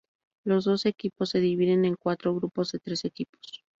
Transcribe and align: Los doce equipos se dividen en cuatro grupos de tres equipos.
Los 0.45 0.63
doce 0.65 0.89
equipos 0.89 1.29
se 1.29 1.39
dividen 1.39 1.85
en 1.85 1.93
cuatro 1.95 2.33
grupos 2.33 2.71
de 2.71 2.79
tres 2.79 3.05
equipos. 3.05 3.63